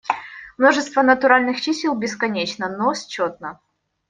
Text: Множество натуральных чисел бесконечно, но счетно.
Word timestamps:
Множество 0.57 1.03
натуральных 1.03 1.61
чисел 1.61 1.93
бесконечно, 1.95 2.75
но 2.75 2.95
счетно. 2.95 3.59